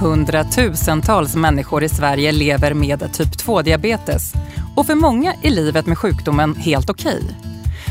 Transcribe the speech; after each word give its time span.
Hundratusentals 0.00 1.36
människor 1.36 1.84
i 1.84 1.88
Sverige 1.88 2.32
lever 2.32 2.74
med 2.74 3.12
typ 3.12 3.28
2-diabetes 3.28 4.32
och 4.76 4.86
för 4.86 4.94
många 4.94 5.34
är 5.42 5.50
livet 5.50 5.86
med 5.86 5.98
sjukdomen 5.98 6.56
helt 6.56 6.90
okej. 6.90 7.22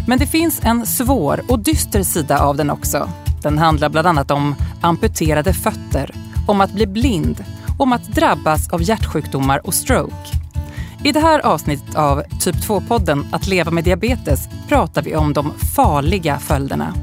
Men 0.07 0.19
det 0.19 0.27
finns 0.27 0.59
en 0.63 0.85
svår 0.85 1.41
och 1.47 1.59
dyster 1.59 2.03
sida 2.03 2.39
av 2.39 2.57
den 2.57 2.69
också. 2.69 3.09
Den 3.43 3.57
handlar 3.57 3.89
bland 3.89 4.07
annat 4.07 4.31
om 4.31 4.55
amputerade 4.81 5.53
fötter, 5.53 6.11
om 6.47 6.61
att 6.61 6.73
bli 6.73 6.87
blind 6.87 7.43
om 7.79 7.93
att 7.93 8.07
drabbas 8.07 8.69
av 8.69 8.81
hjärtsjukdomar 8.81 9.67
och 9.67 9.73
stroke. 9.73 10.37
I 11.03 11.11
det 11.11 11.19
här 11.19 11.39
avsnittet 11.39 11.95
av 11.95 12.23
Typ 12.39 12.55
2-podden 12.55 13.25
Att 13.31 13.47
leva 13.47 13.71
med 13.71 13.83
diabetes 13.83 14.39
pratar 14.67 15.01
vi 15.01 15.15
om 15.15 15.33
de 15.33 15.53
farliga 15.75 16.39
följderna. 16.39 16.93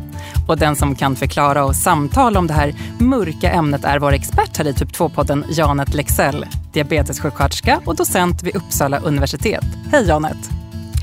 Och 0.49 0.59
den 0.59 0.77
som 0.77 0.95
kan 0.95 1.17
förklara 1.17 1.65
och 1.65 1.77
samtala 1.77 2.39
om 2.39 2.47
det 2.47 2.55
här 2.55 2.75
mörka 3.01 3.51
ämnet 3.51 3.85
är 3.85 3.99
vår 3.99 4.13
expert 4.13 4.57
här 4.57 4.67
i 4.67 4.75
Typ 4.75 4.93
2-podden, 4.93 5.45
Janet 5.51 5.95
Lexell, 5.95 6.47
diabetessjuksköterska 6.73 7.81
och 7.87 7.97
docent 7.97 8.43
vid 8.43 8.57
Uppsala 8.57 8.99
universitet. 8.99 9.65
Hej 9.93 10.07
Janet! 10.07 10.51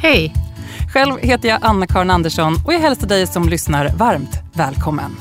Hej! 0.01 0.33
Själv 0.93 1.17
heter 1.19 1.49
jag 1.49 1.59
Anna-Karin 1.61 2.09
Andersson 2.09 2.53
och 2.65 2.73
jag 2.73 2.79
hälsar 2.79 3.07
dig 3.07 3.27
som 3.27 3.49
lyssnar 3.49 3.89
varmt 3.89 4.39
välkommen. 4.53 5.11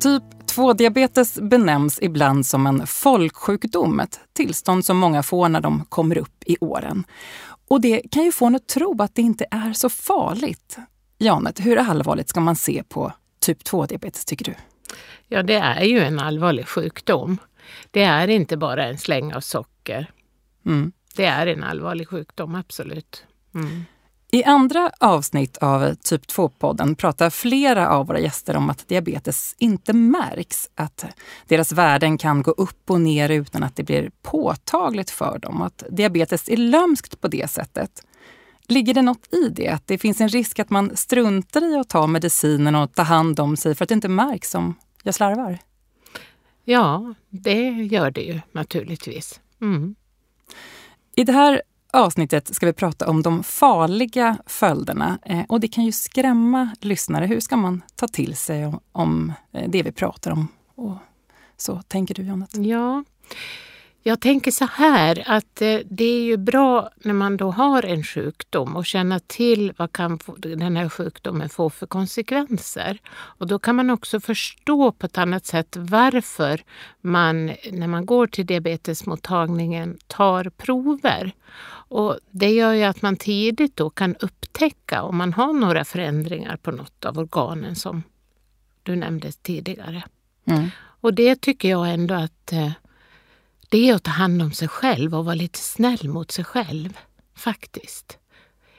Typ 0.00 0.22
2-diabetes 0.56 1.40
benämns 1.40 1.98
ibland 2.02 2.46
som 2.46 2.66
en 2.66 2.86
folksjukdom, 2.86 4.00
ett 4.00 4.20
tillstånd 4.36 4.84
som 4.84 4.96
många 4.96 5.22
får 5.22 5.48
när 5.48 5.60
de 5.60 5.84
kommer 5.88 6.18
upp 6.18 6.42
i 6.46 6.56
åren. 6.60 7.04
Och 7.68 7.80
det 7.80 8.02
kan 8.10 8.24
ju 8.24 8.32
få 8.32 8.46
en 8.46 8.54
att 8.54 8.68
tro 8.68 9.02
att 9.02 9.14
det 9.14 9.22
inte 9.22 9.46
är 9.50 9.72
så 9.72 9.88
farligt. 9.88 10.78
Janet, 11.18 11.60
hur 11.60 11.76
allvarligt 11.76 12.28
ska 12.28 12.40
man 12.40 12.56
se 12.56 12.82
på 12.88 13.12
typ 13.40 13.62
2-diabetes 13.62 14.24
tycker 14.24 14.44
du? 14.44 14.54
Ja, 15.28 15.42
det 15.42 15.54
är 15.54 15.84
ju 15.84 16.00
en 16.00 16.18
allvarlig 16.18 16.68
sjukdom. 16.68 17.38
Det 17.90 18.02
är 18.02 18.28
inte 18.28 18.56
bara 18.56 18.84
en 18.84 18.98
släng 18.98 19.34
av 19.34 19.40
socker. 19.40 20.10
Mm. 20.66 20.92
Det 21.16 21.24
är 21.24 21.46
en 21.46 21.64
allvarlig 21.64 22.08
sjukdom, 22.08 22.54
absolut. 22.54 23.24
Mm. 23.54 23.84
I 24.30 24.44
andra 24.44 24.90
avsnitt 25.00 25.56
av 25.56 25.94
Typ 25.94 26.26
2-podden 26.26 26.94
pratar 26.94 27.30
flera 27.30 27.88
av 27.88 28.06
våra 28.06 28.20
gäster 28.20 28.56
om 28.56 28.70
att 28.70 28.88
diabetes 28.88 29.54
inte 29.58 29.92
märks. 29.92 30.70
Att 30.74 31.04
deras 31.46 31.72
värden 31.72 32.18
kan 32.18 32.42
gå 32.42 32.50
upp 32.50 32.90
och 32.90 33.00
ner 33.00 33.28
utan 33.28 33.62
att 33.62 33.76
det 33.76 33.82
blir 33.82 34.10
påtagligt 34.22 35.10
för 35.10 35.38
dem. 35.38 35.62
Att 35.62 35.82
diabetes 35.90 36.48
är 36.48 36.56
lömskt 36.56 37.20
på 37.20 37.28
det 37.28 37.50
sättet. 37.50 38.02
Ligger 38.68 38.94
det 38.94 39.02
något 39.02 39.34
i 39.34 39.48
det? 39.48 39.68
Att 39.68 39.86
det 39.86 39.98
finns 39.98 40.20
en 40.20 40.28
risk 40.28 40.58
att 40.58 40.70
man 40.70 40.96
struntar 40.96 41.72
i 41.72 41.76
att 41.76 41.88
ta 41.88 42.06
medicinen 42.06 42.74
och 42.74 42.94
ta 42.94 43.02
hand 43.02 43.40
om 43.40 43.56
sig 43.56 43.74
för 43.74 43.84
att 43.84 43.88
det 43.88 43.94
inte 43.94 44.08
märks 44.08 44.54
om 44.54 44.74
jag 45.02 45.14
slarvar? 45.14 45.58
Ja, 46.64 47.14
det 47.28 47.70
gör 47.70 48.10
det 48.10 48.20
ju 48.20 48.40
naturligtvis. 48.52 49.40
Mm. 49.60 49.94
I 51.16 51.24
det 51.24 51.32
här 51.32 51.62
avsnittet 51.92 52.54
ska 52.54 52.66
vi 52.66 52.72
prata 52.72 53.10
om 53.10 53.22
de 53.22 53.42
farliga 53.42 54.38
följderna 54.46 55.18
eh, 55.24 55.42
och 55.48 55.60
det 55.60 55.68
kan 55.68 55.84
ju 55.84 55.92
skrämma 55.92 56.70
lyssnare. 56.80 57.26
Hur 57.26 57.40
ska 57.40 57.56
man 57.56 57.82
ta 57.96 58.08
till 58.08 58.36
sig 58.36 58.72
om, 58.92 59.32
eh, 59.52 59.70
det 59.70 59.82
vi 59.82 59.92
pratar 59.92 60.30
om? 60.30 60.48
Och 60.74 60.96
så 61.56 61.82
tänker 61.82 62.14
du, 62.14 62.22
Janet? 62.22 62.56
Ja, 62.56 63.04
jag 64.02 64.20
tänker 64.20 64.50
så 64.50 64.64
här 64.64 65.24
att 65.26 65.62
eh, 65.62 65.78
det 65.90 66.04
är 66.04 66.22
ju 66.22 66.36
bra 66.36 66.90
när 66.96 67.12
man 67.12 67.36
då 67.36 67.50
har 67.50 67.82
en 67.82 68.02
sjukdom 68.02 68.76
och 68.76 68.86
känna 68.86 69.18
till 69.18 69.72
vad 69.76 69.92
kan 69.92 70.18
den 70.36 70.76
här 70.76 70.88
sjukdomen 70.88 71.48
få 71.48 71.70
för 71.70 71.86
konsekvenser. 71.86 72.98
Och 73.10 73.46
då 73.46 73.58
kan 73.58 73.76
man 73.76 73.90
också 73.90 74.20
förstå 74.20 74.92
på 74.92 75.06
ett 75.06 75.18
annat 75.18 75.46
sätt 75.46 75.76
varför 75.78 76.62
man 77.00 77.46
när 77.72 77.86
man 77.86 78.06
går 78.06 78.26
till 78.26 78.46
diabetesmottagningen 78.46 79.98
tar 80.06 80.44
prover. 80.44 81.32
Och 81.90 82.18
det 82.30 82.50
gör 82.50 82.72
ju 82.72 82.82
att 82.82 83.02
man 83.02 83.16
tidigt 83.16 83.76
då 83.76 83.90
kan 83.90 84.16
upptäcka 84.16 85.02
om 85.02 85.16
man 85.16 85.32
har 85.32 85.52
några 85.52 85.84
förändringar 85.84 86.56
på 86.56 86.70
något 86.70 87.04
av 87.04 87.18
organen 87.18 87.76
som 87.76 88.02
du 88.82 88.96
nämnde 88.96 89.32
tidigare. 89.32 90.02
Mm. 90.44 90.70
Och 91.00 91.14
det 91.14 91.40
tycker 91.40 91.68
jag 91.68 91.90
ändå 91.90 92.14
att 92.14 92.52
eh, 92.52 92.72
det 93.68 93.88
är 93.88 93.94
att 93.94 94.02
ta 94.02 94.10
hand 94.10 94.42
om 94.42 94.52
sig 94.52 94.68
själv 94.68 95.14
och 95.14 95.24
vara 95.24 95.34
lite 95.34 95.58
snäll 95.58 96.08
mot 96.08 96.30
sig 96.30 96.44
själv, 96.44 96.98
faktiskt. 97.36 98.18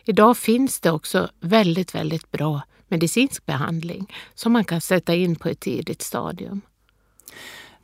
Idag 0.06 0.38
finns 0.38 0.80
det 0.80 0.92
också 0.92 1.30
väldigt, 1.40 1.96
väldigt 1.96 2.32
bra 2.32 2.62
medicinsk 2.88 3.46
behandling 3.46 4.14
som 4.34 4.54
man 4.54 4.64
kan 4.64 4.82
sätta 4.82 5.16
in 5.16 5.36
på 5.36 5.50
ett 5.50 5.60
tidigt 5.60 6.02
stadium. 6.02 6.62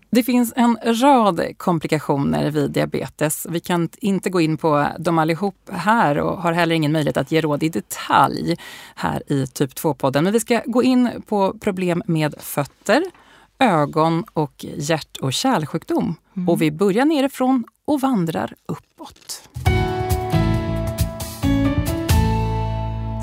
Det 0.10 0.24
finns 0.24 0.54
en 0.56 0.78
rad 0.84 1.42
komplikationer 1.58 2.52
vid 2.52 2.72
diabetes. 2.72 3.48
Vi 3.50 3.60
kan 3.60 3.90
inte 3.98 4.30
gå 4.30 4.42
in 4.42 4.58
på 4.58 4.88
dem 5.00 5.20
allihop 5.20 5.70
här 5.72 6.18
och 6.18 6.42
har 6.42 6.54
heller 6.54 6.76
ingen 6.76 6.92
möjlighet 6.92 7.18
att 7.18 7.32
ge 7.32 7.42
råd 7.42 7.64
i 7.64 7.70
detalj 7.70 8.56
här 8.96 9.32
i 9.32 9.48
Typ 9.48 9.72
2-podden. 9.72 10.24
Men 10.24 10.34
vi 10.34 10.40
ska 10.40 10.62
gå 10.66 10.84
in 10.84 11.24
på 11.28 11.58
problem 11.60 12.04
med 12.06 12.36
fötter, 12.40 13.04
ögon 13.60 14.24
och 14.34 14.66
hjärt 14.78 15.18
och 15.18 15.34
kärlsjukdom. 15.34 16.16
Mm. 16.36 16.50
Och 16.50 16.62
vi 16.62 16.72
börjar 16.72 17.06
nerifrån 17.06 17.64
och 17.86 18.02
vandrar 18.02 18.54
uppåt. 18.66 19.50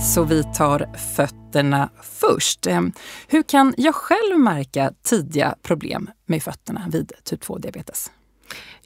Så 0.02 0.24
vi 0.24 0.44
tar 0.44 0.96
fötterna 1.16 1.90
först. 2.02 2.66
Ehm, 2.66 2.92
hur 3.28 3.42
kan 3.42 3.74
jag 3.76 3.94
själv 3.94 4.38
märka 4.38 4.92
tidiga 5.02 5.54
problem 5.62 6.10
med 6.26 6.42
fötterna 6.42 6.88
vid 6.92 7.12
typ 7.24 7.42
2-diabetes? 7.42 8.10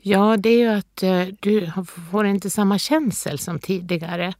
Ja, 0.00 0.36
det 0.36 0.48
är 0.48 0.58
ju 0.58 0.68
att 0.68 1.02
eh, 1.02 1.26
du 1.40 1.72
får 2.10 2.26
inte 2.26 2.50
samma 2.50 2.78
känsel 2.78 3.38
som 3.38 3.58
tidigare. 3.58 4.34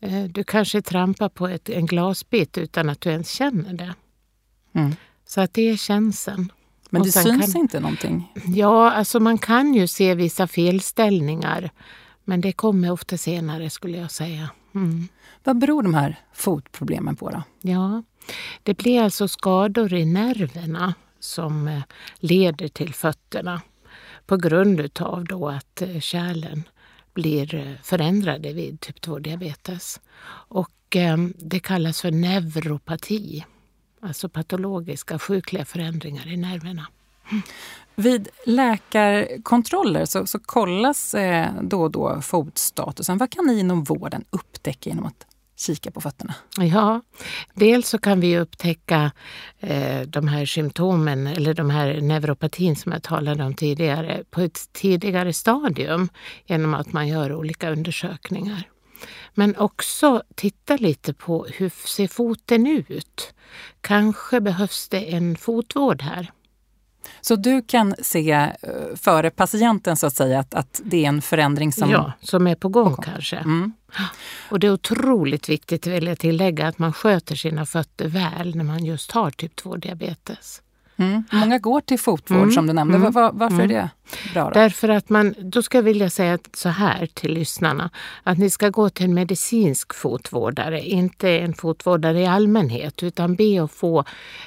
Eh, 0.00 0.24
du 0.24 0.44
kanske 0.44 0.82
trampar 0.82 1.28
på 1.28 1.48
ett, 1.48 1.68
en 1.68 1.86
glasbit 1.86 2.58
utan 2.58 2.88
att 2.88 3.00
du 3.00 3.10
ens 3.10 3.30
känner 3.30 3.72
det. 3.72 3.94
Mm. 4.74 4.94
Så 5.30 5.40
att 5.40 5.54
det 5.54 5.70
är 5.70 5.76
känseln. 5.76 6.52
Men 6.90 7.02
det 7.02 7.12
syns 7.12 7.52
kan, 7.52 7.60
inte 7.60 7.80
någonting? 7.80 8.32
Ja, 8.46 8.90
alltså 8.90 9.20
man 9.20 9.38
kan 9.38 9.74
ju 9.74 9.86
se 9.86 10.14
vissa 10.14 10.46
felställningar. 10.46 11.70
Men 12.24 12.40
det 12.40 12.52
kommer 12.52 12.90
ofta 12.90 13.16
senare 13.16 13.70
skulle 13.70 13.98
jag 13.98 14.10
säga. 14.10 14.50
Mm. 14.74 15.08
Vad 15.44 15.58
beror 15.58 15.82
de 15.82 15.94
här 15.94 16.18
fotproblemen 16.32 17.16
på 17.16 17.30
då? 17.30 17.42
Ja, 17.60 18.02
det 18.62 18.74
blir 18.74 19.02
alltså 19.02 19.28
skador 19.28 19.94
i 19.94 20.04
nerverna 20.04 20.94
som 21.20 21.68
eh, 21.68 21.82
leder 22.18 22.68
till 22.68 22.94
fötterna 22.94 23.62
på 24.26 24.36
grund 24.36 25.00
av 25.00 25.24
då 25.24 25.48
att 25.48 25.82
eh, 25.82 26.00
kärlen 26.00 26.62
blir 27.14 27.54
eh, 27.54 27.72
förändrade 27.82 28.52
vid 28.52 28.80
typ 28.80 29.04
2-diabetes. 29.04 30.00
Och 30.48 30.96
det 31.36 31.60
kallas 31.60 32.00
för 32.00 32.10
neuropati 32.10 33.44
alltså 34.02 34.28
patologiska 34.28 35.18
sjukliga 35.18 35.64
förändringar 35.64 36.28
i 36.28 36.36
nerverna. 36.36 36.86
Vid 37.94 38.28
läkarkontroller 38.46 40.04
så, 40.04 40.26
så 40.26 40.38
kollas 40.38 41.14
eh, 41.14 41.48
då 41.62 41.82
och 41.82 41.90
då 41.90 42.20
fotstatusen. 42.20 43.18
Vad 43.18 43.30
kan 43.30 43.46
ni 43.46 43.58
inom 43.58 43.84
vården 43.84 44.24
upptäcka 44.30 44.90
genom 44.90 45.06
att 45.06 45.26
kika 45.56 45.90
på 45.90 46.00
fötterna? 46.00 46.34
Ja, 46.58 47.00
dels 47.54 47.88
så 47.88 47.98
kan 47.98 48.20
vi 48.20 48.38
upptäcka 48.38 49.12
eh, 49.60 50.00
de 50.00 50.28
här 50.28 50.46
symptomen 50.46 51.26
eller 51.26 51.54
de 51.54 51.70
här 51.70 52.00
neuropatin 52.00 52.76
som 52.76 52.92
jag 52.92 53.02
talade 53.02 53.44
om 53.44 53.54
tidigare 53.54 54.24
på 54.30 54.40
ett 54.40 54.72
tidigare 54.72 55.32
stadium 55.32 56.08
genom 56.46 56.74
att 56.74 56.92
man 56.92 57.08
gör 57.08 57.34
olika 57.34 57.70
undersökningar. 57.70 58.68
Men 59.34 59.56
också 59.56 60.22
titta 60.34 60.76
lite 60.76 61.14
på 61.14 61.46
hur 61.48 61.72
ser 61.86 62.08
foten 62.08 62.66
ut? 62.66 63.34
Kanske 63.80 64.40
behövs 64.40 64.88
det 64.88 65.14
en 65.14 65.36
fotvård 65.36 66.02
här. 66.02 66.32
Så 67.20 67.36
du 67.36 67.62
kan 67.62 67.94
se 68.02 68.32
eh, 68.32 68.50
före 68.96 69.30
patienten 69.30 69.96
så 69.96 70.06
att 70.06 70.14
säga 70.14 70.40
att, 70.40 70.54
att 70.54 70.80
det 70.84 71.04
är 71.04 71.08
en 71.08 71.22
förändring 71.22 71.72
som... 71.72 71.90
Ja, 71.90 72.12
som 72.20 72.46
är 72.46 72.54
på 72.54 72.68
gång 72.68 72.96
på 72.96 73.02
kanske. 73.02 73.36
Mm. 73.36 73.72
Och 74.50 74.60
det 74.60 74.66
är 74.66 74.72
otroligt 74.72 75.48
viktigt, 75.48 75.86
vill 75.86 76.06
jag 76.06 76.18
tillägga, 76.18 76.68
att 76.68 76.78
man 76.78 76.92
sköter 76.92 77.36
sina 77.36 77.66
fötter 77.66 78.08
väl 78.08 78.56
när 78.56 78.64
man 78.64 78.84
just 78.84 79.10
har 79.10 79.30
typ 79.30 79.60
2-diabetes. 79.60 80.62
Mm. 81.00 81.24
Många 81.32 81.58
går 81.58 81.80
till 81.80 81.98
fotvård 81.98 82.38
mm. 82.38 82.52
som 82.52 82.66
du 82.66 82.72
nämnde. 82.72 82.96
Mm. 82.96 83.12
Var, 83.12 83.32
varför 83.32 83.56
är 83.56 83.64
mm. 83.64 83.68
det 83.68 83.90
bra? 84.34 84.44
Då? 84.44 84.50
Därför 84.50 84.88
att 84.88 85.08
man, 85.08 85.34
då 85.38 85.62
ska 85.62 85.78
jag 85.78 85.82
vilja 85.82 86.10
säga 86.10 86.38
så 86.54 86.68
här 86.68 87.06
till 87.06 87.32
lyssnarna. 87.34 87.90
Att 88.22 88.38
ni 88.38 88.50
ska 88.50 88.68
gå 88.68 88.90
till 88.90 89.04
en 89.04 89.14
medicinsk 89.14 89.94
fotvårdare, 89.94 90.80
inte 90.80 91.30
en 91.30 91.54
fotvårdare 91.54 92.20
i 92.20 92.26
allmänhet. 92.26 93.02
Utan 93.02 93.34
be 93.34 93.62
att 93.62 93.72
få 93.72 94.04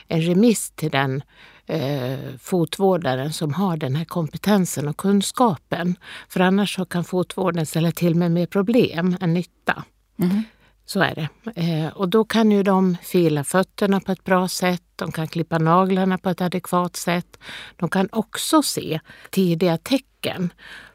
en 0.07 0.21
remiss 0.21 0.71
till 0.71 0.91
den 0.91 1.23
eh, 1.65 2.19
fotvårdaren 2.39 3.33
som 3.33 3.53
har 3.53 3.77
den 3.77 3.95
här 3.95 4.05
kompetensen 4.05 4.88
och 4.88 4.97
kunskapen. 4.97 5.95
För 6.29 6.39
annars 6.39 6.75
så 6.75 6.85
kan 6.85 7.03
fotvården 7.03 7.65
ställa 7.65 7.91
till 7.91 8.15
med 8.15 8.31
mer 8.31 8.45
problem 8.45 9.17
än 9.21 9.33
nytta. 9.33 9.83
Mm. 10.19 10.44
Så 10.85 11.00
är 11.00 11.15
det. 11.15 11.30
Eh, 11.62 11.88
och 11.88 12.09
då 12.09 12.25
kan 12.25 12.51
ju 12.51 12.63
de 12.63 12.97
fila 13.01 13.44
fötterna 13.44 14.00
på 14.00 14.12
ett 14.12 14.24
bra 14.24 14.47
sätt, 14.47 14.83
de 14.95 15.12
kan 15.12 15.27
klippa 15.27 15.57
naglarna 15.57 16.18
på 16.18 16.30
ett 16.30 16.41
adekvat 16.41 16.95
sätt. 16.95 17.38
De 17.75 17.89
kan 17.89 18.09
också 18.12 18.63
se 18.63 19.00
tidiga 19.30 19.77
tecken 19.77 20.53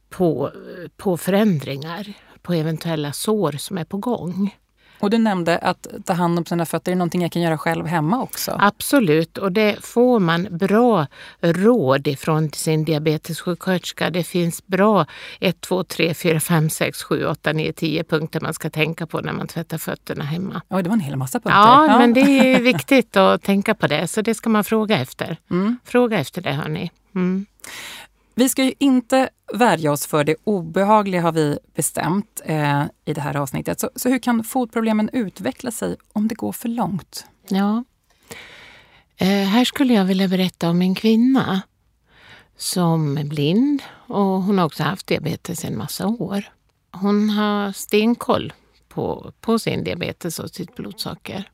på, 0.08 0.52
på 0.96 1.16
förändringar, 1.16 2.12
på 2.42 2.52
eventuella 2.52 3.12
sår 3.12 3.52
som 3.52 3.78
är 3.78 3.84
på 3.84 3.96
gång. 3.96 4.54
Och 5.00 5.10
du 5.10 5.18
nämnde 5.18 5.58
att 5.58 5.86
ta 6.04 6.12
hand 6.12 6.38
om 6.38 6.44
sina 6.44 6.66
fötter 6.66 6.92
är 6.92 6.96
någonting 6.96 7.22
jag 7.22 7.32
kan 7.32 7.42
göra 7.42 7.58
själv 7.58 7.86
hemma 7.86 8.22
också. 8.22 8.56
Absolut, 8.60 9.38
och 9.38 9.52
det 9.52 9.76
får 9.84 10.20
man 10.20 10.48
bra 10.50 11.06
råd 11.40 12.06
ifrån 12.06 12.50
sin 12.52 12.84
diabetessjuksköterska. 12.84 14.10
Det 14.10 14.24
finns 14.24 14.66
bra 14.66 15.06
1, 15.40 15.60
2, 15.60 15.84
3, 15.84 16.14
4, 16.14 16.40
5, 16.40 16.70
6, 16.70 17.02
7, 17.02 17.26
8, 17.26 17.52
9, 17.52 17.72
10 17.72 18.04
punkter 18.04 18.40
man 18.40 18.54
ska 18.54 18.70
tänka 18.70 19.06
på 19.06 19.20
när 19.20 19.32
man 19.32 19.46
tvättar 19.46 19.78
fötterna 19.78 20.24
hemma. 20.24 20.62
Ja, 20.68 20.82
det 20.82 20.88
var 20.88 20.94
en 20.94 21.00
hel 21.00 21.16
massa 21.16 21.40
punkter. 21.40 21.60
Ja, 21.60 21.86
ja. 21.86 21.98
men 21.98 22.14
det 22.14 22.20
är 22.20 22.60
viktigt 22.60 23.16
att 23.16 23.42
tänka 23.42 23.74
på 23.74 23.86
det, 23.86 24.06
så 24.06 24.22
det 24.22 24.34
ska 24.34 24.50
man 24.50 24.64
fråga 24.64 24.98
efter. 24.98 25.36
Mm. 25.50 25.78
Fråga 25.84 26.18
efter 26.18 26.42
det, 26.42 26.52
hörni. 26.52 26.90
Mm. 27.14 27.46
Vi 28.38 28.48
ska 28.48 28.64
ju 28.64 28.72
inte 28.78 29.28
värja 29.54 29.92
oss 29.92 30.06
för 30.06 30.24
det 30.24 30.36
obehagliga 30.44 31.22
har 31.22 31.32
vi 31.32 31.58
bestämt 31.74 32.40
eh, 32.44 32.84
i 33.04 33.12
det 33.14 33.20
här 33.20 33.36
avsnittet. 33.36 33.80
Så, 33.80 33.90
så 33.96 34.08
hur 34.08 34.18
kan 34.18 34.44
fotproblemen 34.44 35.10
utveckla 35.12 35.70
sig 35.70 35.96
om 36.12 36.28
det 36.28 36.34
går 36.34 36.52
för 36.52 36.68
långt? 36.68 37.26
Ja, 37.48 37.84
eh, 39.16 39.28
här 39.28 39.64
skulle 39.64 39.94
jag 39.94 40.04
vilja 40.04 40.28
berätta 40.28 40.70
om 40.70 40.82
en 40.82 40.94
kvinna 40.94 41.62
som 42.56 43.18
är 43.18 43.24
blind 43.24 43.82
och 43.92 44.42
hon 44.42 44.58
har 44.58 44.66
också 44.66 44.82
haft 44.82 45.06
diabetes 45.06 45.64
en 45.64 45.78
massa 45.78 46.06
år. 46.06 46.44
Hon 46.92 47.30
har 47.30 47.72
stenkoll 47.72 48.52
på, 48.88 49.32
på 49.40 49.58
sin 49.58 49.84
diabetes 49.84 50.38
och 50.38 50.50
sitt 50.50 50.74
blodsocker. 50.74 51.50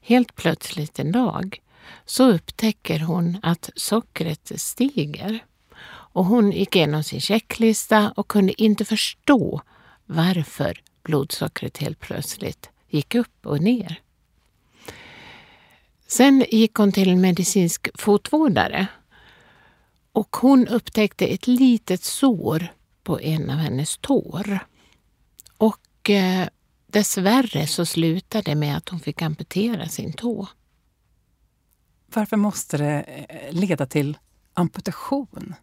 Helt 0.00 0.34
plötsligt 0.34 0.98
en 0.98 1.12
dag 1.12 1.62
så 2.04 2.30
upptäcker 2.30 3.00
hon 3.00 3.38
att 3.42 3.70
sockret 3.74 4.52
stiger. 4.56 5.40
Och 6.12 6.24
hon 6.24 6.52
gick 6.52 6.76
igenom 6.76 7.04
sin 7.04 7.20
checklista 7.20 8.12
och 8.16 8.28
kunde 8.28 8.62
inte 8.62 8.84
förstå 8.84 9.62
varför 10.06 10.82
blodsockret 11.02 11.78
helt 11.78 12.00
plötsligt 12.00 12.70
gick 12.88 13.14
upp 13.14 13.46
och 13.46 13.60
ner. 13.62 14.00
Sen 16.06 16.44
gick 16.50 16.74
hon 16.74 16.92
till 16.92 17.10
en 17.10 17.20
medicinsk 17.20 17.88
fotvårdare 17.94 18.86
och 20.12 20.36
hon 20.36 20.68
upptäckte 20.68 21.26
ett 21.26 21.46
litet 21.46 22.02
sår 22.02 22.72
på 23.02 23.20
en 23.20 23.50
av 23.50 23.56
hennes 23.56 23.98
tår. 23.98 24.58
Och 25.56 26.10
eh, 26.10 26.48
dessvärre 26.86 27.66
så 27.66 27.86
slutade 27.86 28.50
det 28.50 28.54
med 28.54 28.76
att 28.76 28.88
hon 28.88 29.00
fick 29.00 29.22
amputera 29.22 29.88
sin 29.88 30.12
tå. 30.12 30.48
Varför 32.06 32.36
måste 32.36 32.78
det 32.78 33.02
eh, 33.28 33.52
leda 33.52 33.86
till 33.86 34.18
amputation? 34.54 35.54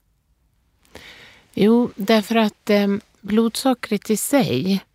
Jo, 1.60 1.92
därför 1.96 2.36
att 2.36 2.70
eh, 2.70 2.88
blodsockret 3.22 4.10
i 4.10 4.18
sig 4.18 4.86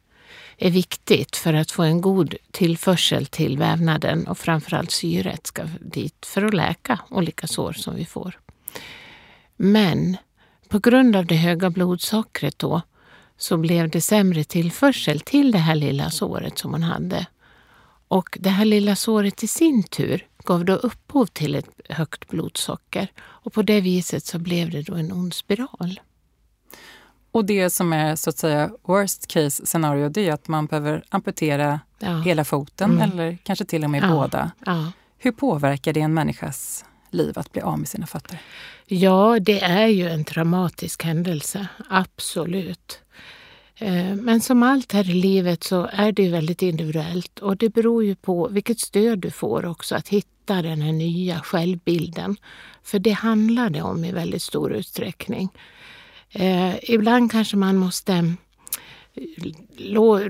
är 0.57 0.71
viktigt 0.71 1.37
för 1.37 1.55
att 1.55 1.71
få 1.71 1.83
en 1.83 2.01
god 2.01 2.35
tillförsel 2.51 3.27
till 3.27 3.59
vävnaden 3.59 4.27
och 4.27 4.39
framförallt 4.39 4.91
syret 4.91 5.47
ska 5.47 5.65
dit 5.81 6.27
för 6.27 6.45
att 6.45 6.55
läka 6.55 7.01
olika 7.11 7.47
sår 7.47 7.73
som 7.73 7.97
vi 7.97 8.05
får. 8.05 8.39
Men 9.57 10.17
på 10.69 10.79
grund 10.79 11.17
av 11.17 11.27
det 11.27 11.35
höga 11.35 11.71
blodsockret 11.71 12.59
då 12.59 12.83
så 13.37 13.57
blev 13.57 13.91
det 13.91 14.01
sämre 14.01 14.45
tillförsel 14.45 15.21
till 15.21 15.53
det 15.53 15.59
här 15.59 15.77
lilla 15.77 16.11
såret 16.11 16.59
som 16.59 16.73
hon 16.73 16.83
hade. 16.83 17.27
Och 18.09 18.39
det 18.41 18.51
här 18.51 18.65
lilla 18.65 18.97
såret 18.97 19.43
i 19.43 19.47
sin 19.47 19.83
tur 19.83 20.27
gav 20.45 20.65
då 20.65 20.75
upphov 20.75 21.27
till 21.27 21.55
ett 21.55 21.71
högt 21.89 22.29
blodsocker 22.29 23.09
och 23.21 23.53
på 23.53 23.63
det 23.63 23.81
viset 23.81 24.27
så 24.27 24.39
blev 24.39 24.71
det 24.71 24.83
då 24.83 24.95
en 24.95 25.13
ond 25.13 25.35
spiral. 25.35 26.01
Och 27.33 27.45
det 27.45 27.71
som 27.71 27.93
är 27.93 28.17
så 28.17 28.31
att 28.31 28.39
säga 28.39 28.71
worst 28.83 29.27
case 29.27 29.67
scenario 29.67 30.09
det 30.09 30.29
är 30.29 30.33
att 30.33 30.49
man 30.49 30.67
behöver 30.67 31.05
amputera 31.09 31.81
ja. 31.99 32.21
hela 32.21 32.45
foten 32.45 32.91
mm. 32.91 33.03
eller 33.03 33.39
kanske 33.43 33.65
till 33.65 33.85
och 33.85 33.91
med 33.91 34.03
ja. 34.03 34.09
båda. 34.09 34.51
Ja. 34.67 34.93
Hur 35.19 35.33
påverkar 35.33 35.93
det 35.93 36.01
en 36.01 36.15
människas 36.15 36.85
liv 37.11 37.39
att 37.39 37.53
bli 37.53 37.63
av 37.63 37.79
med 37.79 37.89
sina 37.89 38.07
fötter? 38.07 38.39
Ja, 38.87 39.39
det 39.41 39.61
är 39.61 39.87
ju 39.87 40.09
en 40.09 40.25
traumatisk 40.25 41.05
händelse, 41.05 41.67
absolut. 41.91 42.99
Eh, 43.77 44.15
men 44.15 44.41
som 44.41 44.63
allt 44.63 44.93
här 44.93 45.11
i 45.11 45.15
livet 45.15 45.65
så 45.65 45.89
är 45.93 46.13
det 46.13 46.29
väldigt 46.29 46.63
individuellt 46.63 47.39
och 47.39 47.57
det 47.57 47.69
beror 47.69 48.05
ju 48.05 48.15
på 48.15 48.49
vilket 48.49 48.81
stöd 48.81 49.19
du 49.19 49.31
får 49.31 49.67
också 49.67 49.95
att 49.95 50.09
hitta 50.09 50.63
den 50.63 50.83
här 50.83 50.93
nya 50.93 51.41
självbilden. 51.41 52.37
För 52.83 52.99
det 52.99 53.11
handlar 53.11 53.71
det 53.71 53.83
om 53.83 54.05
i 54.05 54.13
väldigt 54.13 54.43
stor 54.43 54.73
utsträckning. 54.73 55.49
Eh, 56.33 56.91
ibland 56.91 57.33
kanske 57.33 57.57
man 57.57 57.77
måste 57.77 58.13
eh, 58.13 58.31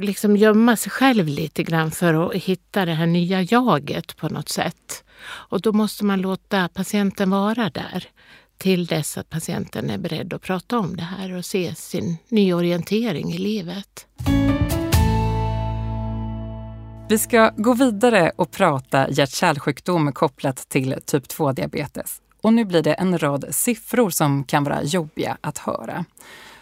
liksom 0.00 0.36
gömma 0.36 0.76
sig 0.76 0.92
själv 0.92 1.26
lite 1.26 1.62
grann 1.62 1.90
för 1.90 2.28
att 2.28 2.34
hitta 2.34 2.84
det 2.84 2.94
här 2.94 3.06
nya 3.06 3.42
jaget 3.42 4.16
på 4.16 4.28
något 4.28 4.48
sätt. 4.48 5.04
Och 5.24 5.60
då 5.60 5.72
måste 5.72 6.04
man 6.04 6.20
låta 6.20 6.68
patienten 6.68 7.30
vara 7.30 7.70
där 7.70 8.04
till 8.58 8.86
dess 8.86 9.18
att 9.18 9.30
patienten 9.30 9.90
är 9.90 9.98
beredd 9.98 10.32
att 10.32 10.42
prata 10.42 10.78
om 10.78 10.96
det 10.96 11.02
här 11.02 11.32
och 11.32 11.44
se 11.44 11.74
sin 11.74 12.16
nyorientering 12.28 13.32
i 13.32 13.38
livet. 13.38 14.06
Vi 17.08 17.18
ska 17.18 17.52
gå 17.56 17.74
vidare 17.74 18.32
och 18.36 18.50
prata 18.50 19.10
hjärt-kärlsjukdom 19.10 20.12
kopplat 20.12 20.68
till 20.68 20.94
typ 21.06 21.26
2-diabetes. 21.26 22.20
Och 22.42 22.54
nu 22.54 22.64
blir 22.64 22.82
det 22.82 22.94
en 22.94 23.18
rad 23.18 23.44
siffror 23.50 24.10
som 24.10 24.44
kan 24.44 24.64
vara 24.64 24.82
jobbiga 24.82 25.38
att 25.40 25.58
höra. 25.58 26.04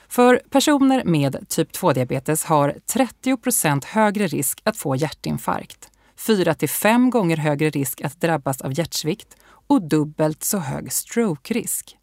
För 0.08 0.42
personer 0.50 1.04
med 1.04 1.48
typ 1.48 1.72
2-diabetes 1.72 2.44
har 2.44 2.74
30% 2.92 3.84
högre 3.86 4.26
risk 4.26 4.60
att 4.64 4.76
få 4.76 4.96
hjärtinfarkt, 4.96 5.90
4 6.26 6.54
till 6.54 6.68
5 6.68 7.10
gånger 7.10 7.36
högre 7.36 7.70
risk 7.70 8.00
att 8.00 8.20
drabbas 8.20 8.60
av 8.60 8.78
hjärtsvikt 8.78 9.36
och 9.46 9.82
dubbelt 9.82 10.44
så 10.44 10.58
hög 10.58 10.92
stroke-risk. 10.92 11.96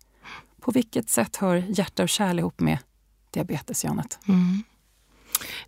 På 0.62 0.72
vilket 0.72 1.10
sätt 1.10 1.36
hör 1.36 1.64
hjärta 1.68 2.04
och 2.04 2.10
kärl 2.10 2.40
ihop 2.40 2.60
med 2.60 2.78
diabetes, 3.32 3.84
Janet? 3.84 4.20
Mm. 4.28 4.64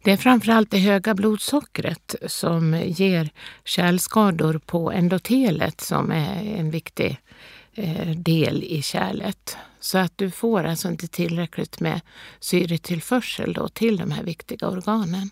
Det 0.03 0.11
är 0.11 0.17
framförallt 0.17 0.71
det 0.71 0.77
höga 0.77 1.15
blodsockret 1.15 2.15
som 2.27 2.81
ger 2.85 3.30
kärlskador 3.63 4.61
på 4.66 4.92
endotelet 4.92 5.81
som 5.81 6.11
är 6.11 6.44
en 6.44 6.71
viktig 6.71 7.19
Eh, 7.19 7.58
del 8.16 8.64
i 8.64 8.81
kärlet. 8.81 9.57
Så 9.80 9.98
att 9.98 10.14
du 10.16 10.31
får 10.31 10.64
alltså 10.64 10.88
inte 10.88 11.07
tillräckligt 11.07 11.80
med 11.80 12.02
syretillförsel 12.40 13.54
då 13.54 13.68
till 13.68 13.98
de 13.98 14.12
här 14.12 14.24
viktiga 14.24 14.68
organen. 14.68 15.30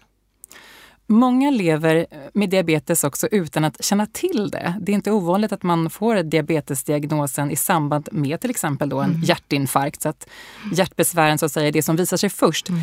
Många 1.09 1.51
lever 1.51 2.05
med 2.33 2.49
diabetes 2.49 3.03
också 3.03 3.27
utan 3.31 3.63
att 3.63 3.83
känna 3.83 4.05
till 4.05 4.49
det. 4.49 4.75
Det 4.81 4.91
är 4.91 4.93
inte 4.93 5.11
ovanligt 5.11 5.51
att 5.51 5.63
man 5.63 5.89
får 5.89 6.23
diabetesdiagnosen 6.23 7.51
i 7.51 7.55
samband 7.55 8.09
med 8.11 8.41
till 8.41 8.49
exempel 8.49 8.89
då 8.89 8.99
en 8.99 9.09
mm. 9.09 9.21
hjärtinfarkt. 9.21 10.01
Så 10.01 10.09
att 10.09 10.27
hjärtbesvären 10.73 11.37
så 11.37 11.45
att 11.45 11.51
säga, 11.51 11.67
är 11.67 11.71
det 11.71 11.83
som 11.83 11.95
visar 11.95 12.17
sig 12.17 12.29
först. 12.29 12.69
Mm. 12.69 12.81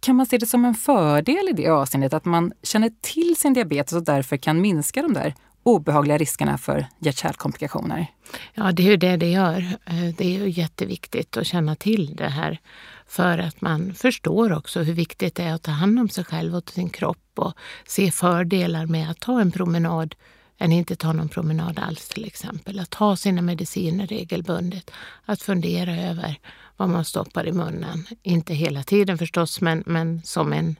Kan 0.00 0.16
man 0.16 0.26
se 0.26 0.38
det 0.38 0.46
som 0.46 0.64
en 0.64 0.74
fördel 0.74 1.48
i 1.50 1.52
det 1.52 1.68
avseendet 1.68 2.14
att 2.14 2.24
man 2.24 2.52
känner 2.62 2.90
till 3.00 3.36
sin 3.36 3.52
diabetes 3.52 3.92
och 3.92 4.04
därför 4.04 4.36
kan 4.36 4.60
minska 4.60 5.02
de 5.02 5.12
där 5.12 5.34
obehagliga 5.62 6.18
riskerna 6.18 6.58
för 6.58 6.86
hjärt-kärlkomplikationer? 6.98 8.06
Ja, 8.54 8.72
det 8.72 8.82
är 8.82 8.90
ju 8.90 8.96
det 8.96 9.16
det 9.16 9.30
gör. 9.30 9.58
Eh, 9.86 10.14
det 10.18 10.24
är 10.24 10.38
ju 10.38 10.50
jätteviktigt 10.50 11.36
att 11.36 11.46
känna 11.46 11.76
till 11.76 12.16
det 12.16 12.28
här 12.28 12.60
för 13.06 13.38
att 13.38 13.60
man 13.60 13.94
förstår 13.94 14.52
också 14.52 14.82
hur 14.82 14.94
viktigt 14.94 15.34
det 15.34 15.42
är 15.42 15.54
att 15.54 15.62
ta 15.62 15.70
hand 15.70 15.98
om 15.98 16.08
sig 16.08 16.24
själv 16.24 16.56
och 16.56 16.70
sin 16.70 16.90
kropp 16.90 17.18
och 17.34 17.54
se 17.86 18.10
fördelar 18.10 18.86
med 18.86 19.10
att 19.10 19.20
ta 19.20 19.40
en 19.40 19.52
promenad 19.52 20.14
än 20.58 20.72
inte 20.72 20.96
ta 20.96 21.12
någon 21.12 21.28
promenad 21.28 21.78
alls 21.78 22.08
till 22.08 22.24
exempel. 22.24 22.78
Att 22.78 22.90
ta 22.90 23.16
sina 23.16 23.42
mediciner 23.42 24.06
regelbundet. 24.06 24.90
Att 25.24 25.42
fundera 25.42 25.96
över 25.96 26.38
vad 26.76 26.88
man 26.88 27.04
stoppar 27.04 27.46
i 27.46 27.52
munnen. 27.52 28.06
Inte 28.22 28.54
hela 28.54 28.82
tiden 28.82 29.18
förstås, 29.18 29.60
men, 29.60 29.82
men 29.86 30.22
som 30.22 30.52
en 30.52 30.76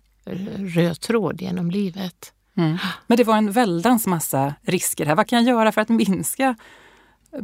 röd 0.56 1.00
tråd 1.00 1.42
genom 1.42 1.70
livet. 1.70 2.32
Mm. 2.56 2.78
Men 3.06 3.16
det 3.16 3.24
var 3.24 3.36
en 3.36 3.52
väldans 3.52 4.06
massa 4.06 4.54
risker 4.62 5.06
här. 5.06 5.14
Vad 5.14 5.28
kan 5.28 5.44
jag 5.44 5.54
göra 5.54 5.72
för 5.72 5.80
att 5.80 5.88
minska 5.88 6.56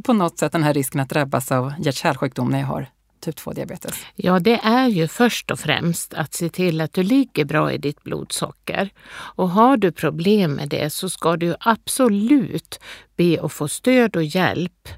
på 0.05 0.13
något 0.13 0.39
sätt 0.39 0.53
den 0.53 0.63
här 0.63 0.75
risken 0.75 1.01
att 1.01 1.09
drabbas 1.09 1.53
av 1.53 1.73
hjärt-kärlsjukdom 1.79 2.51
när 2.51 2.59
jag 2.59 2.67
har 2.67 2.87
typ 3.21 3.37
2-diabetes? 3.39 3.95
Ja, 4.15 4.39
det 4.39 4.61
är 4.63 4.87
ju 4.87 5.09
först 5.09 5.51
och 5.51 5.61
främst 5.61 6.15
att 6.15 6.35
se 6.35 6.49
till 6.49 6.81
att 6.81 6.93
du 6.93 7.03
ligger 7.03 7.45
bra 7.45 7.73
i 7.73 7.79
ditt 7.79 8.03
blodsocker. 8.03 8.91
Och 9.11 9.51
har 9.51 9.77
du 9.77 9.93
problem 9.93 10.53
med 10.53 10.69
det 10.69 10.91
så 10.91 11.09
ska 11.11 11.37
du 11.37 11.55
absolut 11.61 12.81
be 13.17 13.39
att 13.43 13.53
få 13.53 13.69
stöd 13.69 14.17
och 14.17 14.25
hjälp 14.25 14.89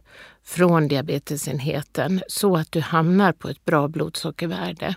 från 0.44 0.88
diabetesenheten 0.88 2.22
så 2.28 2.56
att 2.56 2.72
du 2.72 2.80
hamnar 2.80 3.32
på 3.32 3.48
ett 3.48 3.64
bra 3.64 3.88
blodsockervärde. 3.88 4.94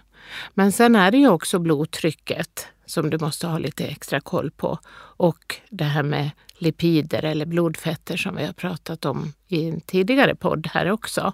Men 0.53 0.71
sen 0.71 0.95
är 0.95 1.11
det 1.11 1.17
ju 1.17 1.29
också 1.29 1.59
blodtrycket 1.59 2.67
som 2.85 3.09
du 3.09 3.17
måste 3.17 3.47
ha 3.47 3.57
lite 3.57 3.85
extra 3.85 4.19
koll 4.19 4.51
på. 4.51 4.79
Och 5.17 5.55
det 5.69 5.83
här 5.83 6.03
med 6.03 6.31
lipider 6.57 7.25
eller 7.25 7.45
blodfetter 7.45 8.17
som 8.17 8.35
vi 8.35 8.45
har 8.45 8.53
pratat 8.53 9.05
om 9.05 9.33
i 9.47 9.69
en 9.69 9.81
tidigare 9.81 10.35
podd 10.35 10.67
här 10.73 10.91
också. 10.91 11.33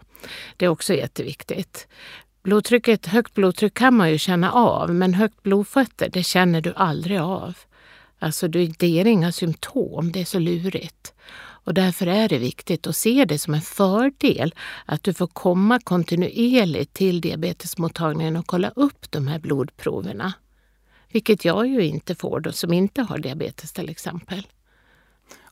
Det 0.58 0.66
är 0.66 0.70
också 0.70 0.94
jätteviktigt. 0.94 1.88
Blodtrycket, 2.44 3.06
högt 3.06 3.34
blodtryck 3.34 3.74
kan 3.74 3.94
man 3.94 4.12
ju 4.12 4.18
känna 4.18 4.52
av, 4.52 4.94
men 4.94 5.14
högt 5.14 5.44
blodfetter 5.44 6.10
det 6.10 6.24
känner 6.24 6.62
du 6.62 6.74
aldrig 6.76 7.20
av. 7.20 7.58
Alltså 8.20 8.48
det 8.48 8.84
ger 8.84 9.06
inga 9.06 9.32
symptom, 9.32 10.12
det 10.12 10.22
är 10.22 10.26
så 10.26 10.40
lurigt. 10.40 11.14
Och 11.70 11.74
därför 11.74 12.08
är 12.08 12.30
det 12.30 12.38
viktigt 12.38 12.88
att 12.88 12.96
se 12.96 13.26
det 13.26 13.40
som 13.40 13.54
en 13.54 13.62
fördel 13.62 14.56
att 14.86 15.04
du 15.04 15.14
får 15.14 15.28
komma 15.28 15.80
kontinuerligt 15.80 16.94
till 16.94 17.22
diabetesmottagningen 17.22 18.36
och 18.36 18.48
kolla 18.48 18.72
upp 18.76 19.12
de 19.12 19.28
här 19.28 19.40
blodproverna. 19.40 20.34
Vilket 21.12 21.46
jag 21.46 21.68
ju 21.68 21.86
inte 21.86 22.16
får 22.16 22.40
då, 22.40 22.52
som 22.52 22.74
inte 22.74 23.02
har 23.02 23.18
diabetes 23.18 23.72
till 23.72 23.90
exempel. 23.90 24.48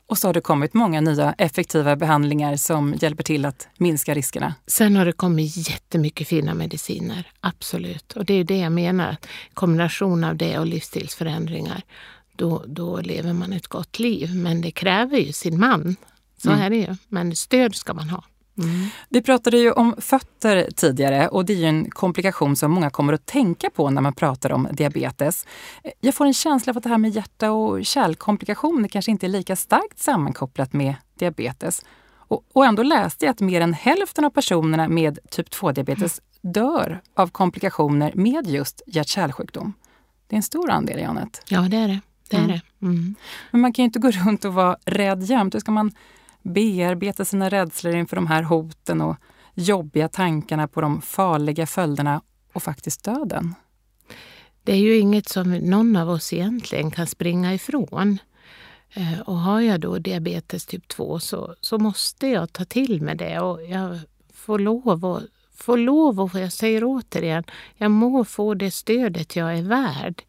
Och 0.07 0.17
så 0.17 0.27
har 0.27 0.33
det 0.33 0.41
kommit 0.41 0.73
många 0.73 1.01
nya 1.01 1.33
effektiva 1.37 1.95
behandlingar 1.95 2.55
som 2.55 2.95
hjälper 2.99 3.23
till 3.23 3.45
att 3.45 3.67
minska 3.77 4.13
riskerna. 4.13 4.55
Sen 4.67 4.95
har 4.95 5.05
det 5.05 5.11
kommit 5.11 5.69
jättemycket 5.69 6.27
fina 6.27 6.53
mediciner, 6.53 7.31
absolut. 7.39 8.13
Och 8.13 8.25
det 8.25 8.33
är 8.33 8.43
det 8.43 8.57
jag 8.57 8.71
menar, 8.71 9.17
kombination 9.53 10.23
av 10.23 10.35
det 10.35 10.59
och 10.59 10.65
livsstilsförändringar 10.65 11.81
då, 12.35 12.63
då 12.67 13.01
lever 13.01 13.33
man 13.33 13.53
ett 13.53 13.67
gott 13.67 13.99
liv. 13.99 14.35
Men 14.35 14.61
det 14.61 14.71
kräver 14.71 15.17
ju 15.17 15.31
sin 15.31 15.59
man. 15.59 15.95
Så 16.37 16.49
mm. 16.49 16.61
är 16.61 16.69
det 16.69 16.75
ju. 16.75 16.95
Men 17.07 17.35
stöd 17.35 17.75
ska 17.75 17.93
man 17.93 18.09
ha. 18.09 18.23
Mm. 18.57 18.87
Vi 19.09 19.21
pratade 19.21 19.57
ju 19.57 19.71
om 19.71 19.95
fötter 19.97 20.69
tidigare 20.75 21.27
och 21.27 21.45
det 21.45 21.53
är 21.53 21.57
ju 21.57 21.65
en 21.65 21.89
komplikation 21.89 22.55
som 22.55 22.71
många 22.71 22.89
kommer 22.89 23.13
att 23.13 23.25
tänka 23.25 23.69
på 23.69 23.89
när 23.89 24.01
man 24.01 24.13
pratar 24.13 24.51
om 24.51 24.67
diabetes. 24.71 25.45
Jag 26.01 26.15
får 26.15 26.25
en 26.25 26.33
känsla 26.33 26.71
av 26.71 26.77
att 26.77 26.83
det 26.83 26.89
här 26.89 26.97
med 26.97 27.11
hjärta 27.11 27.51
och 27.51 27.85
kärlkomplikationer 27.85 28.87
kanske 28.89 29.11
inte 29.11 29.25
är 29.25 29.29
lika 29.29 29.55
starkt 29.55 29.99
sammankopplat 29.99 30.73
med 30.73 30.95
diabetes. 31.19 31.85
Och, 32.09 32.43
och 32.53 32.65
ändå 32.65 32.83
läste 32.83 33.25
jag 33.25 33.31
att 33.31 33.39
mer 33.39 33.61
än 33.61 33.73
hälften 33.73 34.25
av 34.25 34.29
personerna 34.29 34.87
med 34.87 35.19
typ 35.29 35.49
2-diabetes 35.49 36.21
mm. 36.43 36.53
dör 36.53 37.01
av 37.15 37.27
komplikationer 37.27 38.11
med 38.15 38.47
just 38.47 38.81
hjärt-kärlsjukdom. 38.87 39.73
Det 40.27 40.35
är 40.35 40.37
en 40.37 40.43
stor 40.43 40.69
andel, 40.69 40.99
Janet. 40.99 41.41
Ja, 41.47 41.61
det 41.61 41.77
är 41.77 41.87
det 41.87 41.99
det 42.29 42.37
är 42.37 42.43
mm. 42.43 42.51
det. 42.51 42.85
Mm. 42.85 43.15
Men 43.51 43.61
man 43.61 43.73
kan 43.73 43.83
ju 43.83 43.85
inte 43.85 43.99
gå 43.99 44.11
runt 44.11 44.45
och 44.45 44.53
vara 44.53 44.77
rädd 44.85 45.23
jämt. 45.23 45.55
Hur 45.55 45.59
ska 45.59 45.71
man 45.71 45.91
bearbeta 46.41 47.25
sina 47.25 47.49
rädslor 47.49 47.95
inför 47.95 48.15
de 48.15 48.27
här 48.27 48.43
hoten 48.43 49.01
och 49.01 49.15
jobbiga 49.53 50.09
tankarna 50.09 50.67
på 50.67 50.81
de 50.81 51.01
farliga 51.01 51.65
följderna 51.67 52.21
och 52.53 52.63
faktiskt 52.63 53.03
döden? 53.03 53.55
Det 54.63 54.71
är 54.71 54.77
ju 54.77 54.97
inget 54.97 55.29
som 55.29 55.57
någon 55.57 55.95
av 55.95 56.09
oss 56.09 56.33
egentligen 56.33 56.91
kan 56.91 57.07
springa 57.07 57.53
ifrån. 57.53 58.17
Eh, 58.93 59.19
och 59.19 59.37
har 59.37 59.61
jag 59.61 59.79
då 59.79 59.97
diabetes 59.97 60.65
typ 60.65 60.87
2 60.87 61.19
så, 61.19 61.55
så 61.61 61.77
måste 61.77 62.27
jag 62.27 62.53
ta 62.53 62.65
till 62.65 63.01
mig 63.01 63.15
det 63.15 63.39
och 63.39 63.65
jag 63.65 63.99
får 64.33 64.59
lov 64.59 65.05
att 65.05 65.23
får 65.57 65.77
lov 65.77 66.21
och 66.21 66.39
jag 66.39 66.53
säger 66.53 66.81
återigen, 66.83 67.43
jag 67.75 67.91
må 67.91 68.25
få 68.25 68.53
det 68.53 68.71
stödet 68.71 69.35
jag 69.35 69.57
är 69.57 69.61
värd. 69.61 70.23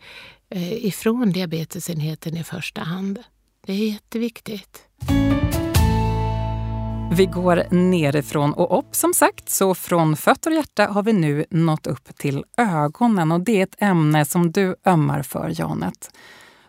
Eh, 0.51 0.87
ifrån 0.87 1.33
diabetesenheten 1.33 2.37
i 2.37 2.45
första 2.45 2.81
hand. 2.81 3.19
Det 3.67 3.73
är 3.73 3.93
jätteviktigt. 3.93 4.83
Vi 7.19 7.27
går 7.27 7.65
nerifrån 7.71 8.53
och 8.53 8.79
upp 8.79 8.95
som 8.95 9.15
sagt, 9.15 9.49
så 9.49 9.75
från 9.75 10.17
fötter 10.17 10.51
och 10.51 10.57
hjärta 10.57 10.87
har 10.87 11.03
vi 11.03 11.13
nu 11.13 11.45
nått 11.51 11.87
upp 11.87 12.19
till 12.19 12.45
ögonen 12.57 13.33
och 13.33 13.41
det 13.41 13.59
är 13.59 13.63
ett 13.63 13.83
ämne 13.83 14.25
som 14.25 14.53
du 14.53 14.77
ömmar 14.87 15.23
för, 15.23 15.61
Janet. 15.61 16.11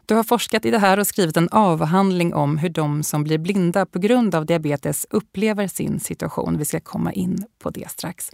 Du 0.05 0.15
har 0.15 0.23
forskat 0.23 0.65
i 0.65 0.71
det 0.71 0.79
här 0.79 0.99
och 0.99 1.07
skrivit 1.07 1.37
en 1.37 1.49
avhandling 1.49 2.33
om 2.33 2.57
hur 2.57 2.69
de 2.69 3.03
som 3.03 3.23
blir 3.23 3.37
blinda 3.37 3.85
på 3.85 3.99
grund 3.99 4.35
av 4.35 4.45
diabetes 4.45 5.05
upplever 5.09 5.67
sin 5.67 5.99
situation. 5.99 6.57
Vi 6.57 6.65
ska 6.65 6.79
komma 6.79 7.13
in 7.13 7.45
på 7.63 7.69
det 7.69 7.91
strax. 7.91 8.31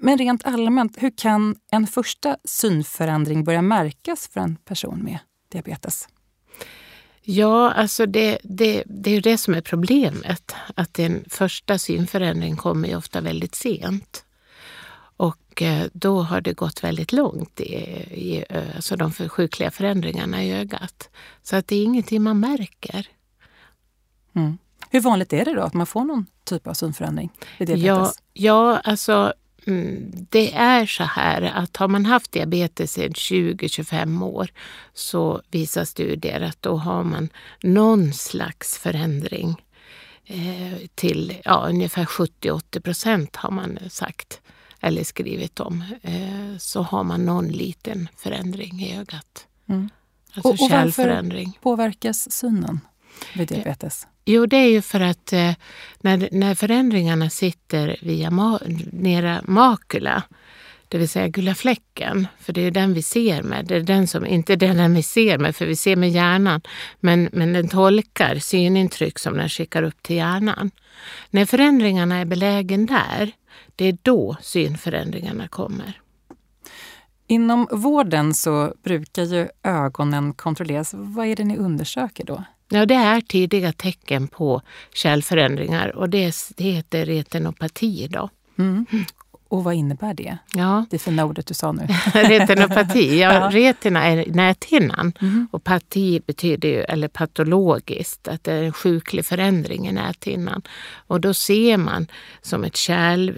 Men 0.00 0.18
rent 0.18 0.46
allmänt, 0.46 1.02
hur 1.02 1.12
kan 1.16 1.56
en 1.72 1.86
första 1.86 2.36
synförändring 2.44 3.44
börja 3.44 3.62
märkas 3.62 4.28
för 4.28 4.40
en 4.40 4.56
person 4.56 5.04
med 5.04 5.18
diabetes? 5.52 6.08
Ja, 7.22 7.72
alltså 7.72 8.06
det, 8.06 8.38
det, 8.42 8.82
det 8.86 9.10
är 9.10 9.20
det 9.20 9.38
som 9.38 9.54
är 9.54 9.60
problemet. 9.60 10.54
Att 10.74 10.98
en 10.98 11.24
första 11.28 11.78
synförändring 11.78 12.56
kommer 12.56 12.96
ofta 12.96 13.20
väldigt 13.20 13.54
sent. 13.54 14.24
Och 15.16 15.62
eh, 15.62 15.86
då 15.92 16.22
har 16.22 16.40
det 16.40 16.52
gått 16.52 16.84
väldigt 16.84 17.12
långt 17.12 17.60
i, 17.60 17.74
i 18.10 18.44
alltså 18.76 18.96
de 18.96 19.12
för 19.12 19.28
sjukliga 19.28 19.70
förändringarna 19.70 20.44
i 20.44 20.52
ögat. 20.52 21.10
Så 21.42 21.56
att 21.56 21.66
det 21.66 21.76
är 21.76 21.84
ingenting 21.84 22.22
man 22.22 22.40
märker. 22.40 23.06
Mm. 24.34 24.58
Hur 24.90 25.00
vanligt 25.00 25.32
är 25.32 25.44
det 25.44 25.54
då 25.54 25.62
att 25.62 25.74
man 25.74 25.86
får 25.86 26.04
någon 26.04 26.26
typ 26.44 26.66
av 26.66 26.74
synförändring? 26.74 27.30
Ja, 27.58 28.12
ja 28.32 28.78
alltså 28.78 29.32
mm, 29.66 30.12
det 30.30 30.54
är 30.54 30.86
så 30.86 31.04
här 31.04 31.42
att 31.42 31.76
har 31.76 31.88
man 31.88 32.06
haft 32.06 32.32
diabetes 32.32 32.98
i 32.98 33.08
20-25 33.08 34.24
år 34.24 34.50
så 34.94 35.42
visar 35.50 35.84
studier 35.84 36.40
att 36.40 36.62
då 36.62 36.76
har 36.76 37.04
man 37.04 37.28
någon 37.62 38.12
slags 38.12 38.78
förändring 38.78 39.62
eh, 40.24 40.78
till 40.94 41.40
ja, 41.44 41.66
ungefär 41.68 42.04
70-80 42.04 42.80
procent 42.80 43.36
har 43.36 43.50
man 43.50 43.78
sagt 43.90 44.40
eller 44.80 45.04
skrivit 45.04 45.60
om 45.60 45.84
eh, 46.02 46.58
så 46.58 46.82
har 46.82 47.04
man 47.04 47.24
någon 47.24 47.48
liten 47.48 48.08
förändring 48.16 48.80
i 48.80 48.98
ögat. 48.98 49.46
Mm. 49.68 49.90
Alltså 50.34 50.48
och, 50.48 50.62
och 50.62 50.70
varför 50.70 51.60
påverkas 51.60 52.32
synen 52.32 52.80
vid 53.34 53.48
diabetes? 53.48 54.06
Jo, 54.24 54.46
det 54.46 54.56
är 54.56 54.68
ju 54.68 54.82
för 54.82 55.00
att 55.00 55.32
eh, 55.32 55.52
när, 56.00 56.28
när 56.32 56.54
förändringarna 56.54 57.30
sitter 57.30 57.96
via 58.02 58.30
ma 58.30 58.58
nera 58.92 59.42
makula, 59.44 60.22
det 60.88 60.98
vill 60.98 61.08
säga 61.08 61.28
gula 61.28 61.54
fläcken, 61.54 62.26
för 62.38 62.52
det 62.52 62.60
är 62.60 62.70
den 62.70 62.94
vi 62.94 63.02
ser 63.02 63.42
med. 63.42 63.66
Det 63.66 63.76
är 63.76 63.80
den 63.80 64.06
som, 64.06 64.26
inte 64.26 64.56
den 64.56 64.94
vi 64.94 65.02
ser 65.02 65.38
med, 65.38 65.56
för 65.56 65.66
vi 65.66 65.76
ser 65.76 65.96
med 65.96 66.10
hjärnan, 66.10 66.60
men, 67.00 67.28
men 67.32 67.52
den 67.52 67.68
tolkar 67.68 68.38
synintryck 68.38 69.18
som 69.18 69.36
den 69.36 69.48
skickar 69.48 69.82
upp 69.82 70.02
till 70.02 70.16
hjärnan. 70.16 70.70
När 71.30 71.44
förändringarna 71.44 72.16
är 72.16 72.24
belägen 72.24 72.86
där, 72.86 73.32
det 73.76 73.84
är 73.84 73.98
då 74.02 74.36
synförändringarna 74.40 75.48
kommer. 75.48 76.00
Inom 77.26 77.68
vården 77.70 78.34
så 78.34 78.74
brukar 78.82 79.22
ju 79.22 79.48
ögonen 79.62 80.32
kontrolleras. 80.32 80.94
Vad 80.94 81.26
är 81.26 81.36
det 81.36 81.44
ni 81.44 81.56
undersöker 81.56 82.24
då? 82.24 82.44
Ja, 82.74 82.86
det 82.86 82.94
är 82.94 83.20
tidiga 83.20 83.72
tecken 83.72 84.28
på 84.28 84.62
kärlförändringar 84.94 85.96
och 85.96 86.08
det, 86.08 86.34
heter 86.58 87.06
retinopati. 87.06 88.08
Då. 88.10 88.30
Mm. 88.58 88.86
Och 89.52 89.64
vad 89.64 89.74
innebär 89.74 90.14
det? 90.14 90.38
Ja. 90.54 90.86
Det 90.90 90.98
fina 90.98 91.24
ordet 91.24 91.46
du 91.46 91.54
sa 91.54 91.72
nu. 91.72 91.86
Retinopati, 92.14 93.20
ja, 93.20 93.32
ja. 93.32 93.50
retina 93.52 94.04
är 94.04 94.26
näthinnan 94.26 95.12
mm. 95.20 95.48
och 95.50 95.64
pati 95.64 96.20
betyder 96.26 96.68
ju, 96.68 96.80
eller 96.80 97.08
patologiskt, 97.08 98.28
att 98.28 98.44
det 98.44 98.52
är 98.52 98.62
en 98.62 98.72
sjuklig 98.72 99.26
förändring 99.26 99.88
i 99.88 99.92
näthinnan. 99.92 100.62
Och 101.06 101.20
då 101.20 101.34
ser 101.34 101.76
man 101.76 102.06
som 102.42 102.64
ett 102.64 102.76
kärl, 102.76 103.32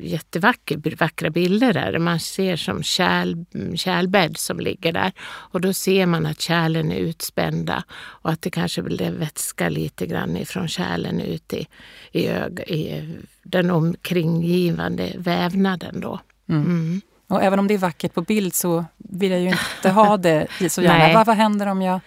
jättevackra 0.00 1.30
bilder 1.30 1.72
där, 1.72 1.98
man 1.98 2.20
ser 2.20 2.56
som 2.56 2.82
kärl, 2.82 3.44
kärlbädd 3.76 4.36
som 4.36 4.60
ligger 4.60 4.92
där. 4.92 5.12
Och 5.22 5.60
då 5.60 5.72
ser 5.72 6.06
man 6.06 6.26
att 6.26 6.40
kärlen 6.40 6.92
är 6.92 6.98
utspända 6.98 7.84
och 7.92 8.30
att 8.30 8.42
det 8.42 8.50
kanske 8.50 8.82
blir 8.82 9.10
vätska 9.10 9.68
lite 9.68 10.06
grann 10.06 10.36
ifrån 10.36 10.68
kärlen 10.68 11.20
ut 11.20 11.52
i, 11.52 11.66
i, 12.12 12.26
ög, 12.28 12.60
i 12.60 13.02
den 13.42 13.70
omkringgivande 13.70 15.12
vävnaden. 15.16 16.00
Då. 16.00 16.20
Mm. 16.48 16.64
Mm. 16.64 17.00
Och 17.28 17.42
även 17.42 17.58
om 17.58 17.66
det 17.66 17.74
är 17.74 17.78
vackert 17.78 18.14
på 18.14 18.22
bild 18.22 18.54
så 18.54 18.84
vill 18.96 19.30
jag 19.30 19.40
ju 19.40 19.48
inte 19.48 19.90
ha 19.90 20.16
det 20.16 20.46
så 20.68 20.82
gärna. 20.82 21.14
vad, 21.14 21.26
vad 21.26 21.36
händer 21.36 21.66
om 21.66 21.82
jag 21.82 22.00